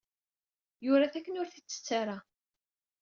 [0.85, 2.17] Yura-t akken ur t-itettu ara.